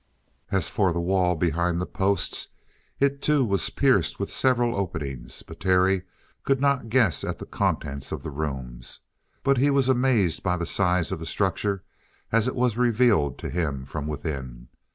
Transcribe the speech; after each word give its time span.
As 0.49 0.67
for 0.67 0.91
the 0.91 0.99
wall 0.99 1.35
behind 1.35 1.79
the 1.79 1.85
posts, 1.85 2.47
it, 2.99 3.21
too, 3.21 3.45
was 3.45 3.69
pierced 3.69 4.17
with 4.19 4.31
several 4.31 4.75
openings, 4.75 5.43
but 5.43 5.59
Terry 5.59 6.01
could 6.43 6.59
not 6.59 6.89
guess 6.89 7.23
at 7.23 7.37
the 7.37 7.45
contents 7.45 8.11
of 8.11 8.23
the 8.23 8.31
rooms. 8.31 9.01
But 9.43 9.59
he 9.59 9.69
was 9.69 9.89
amazed 9.89 10.41
by 10.41 10.57
the 10.57 10.65
size 10.65 11.11
of 11.11 11.19
the 11.19 11.27
structure 11.27 11.83
as 12.31 12.47
it 12.47 12.55
was 12.55 12.77
revealed 12.77 13.37
to 13.37 13.49
him 13.51 13.85
from 13.85 14.07
within. 14.07 14.69